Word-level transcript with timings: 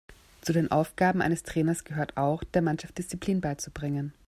Zu 0.41 0.51
den 0.51 0.71
Aufgaben 0.71 1.21
eines 1.21 1.43
Trainers 1.43 1.83
gehört 1.83 2.17
auch, 2.17 2.43
der 2.43 2.63
Mannschaft 2.63 2.97
Disziplin 2.97 3.39
beizubringen. 3.39 4.13